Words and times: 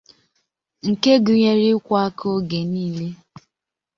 nke 0.89 1.11
gụnyere: 1.23 1.65
ịkwọ 1.73 1.93
aka 2.05 2.25
oge 2.37 2.59
niile 2.71 3.07